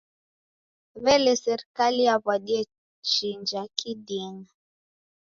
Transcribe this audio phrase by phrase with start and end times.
[1.03, 2.59] W'elee, serikaliyaw'adie
[3.09, 4.43] chija kiding'a?